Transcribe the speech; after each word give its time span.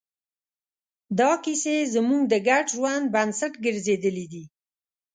دا 1.19 1.31
کیسې 1.43 1.75
زموږ 1.93 2.21
د 2.31 2.33
ګډ 2.47 2.65
ژوند 2.75 3.05
بنسټ 3.15 3.53
ګرځېدلې 3.65 4.25
دي. 4.33 4.43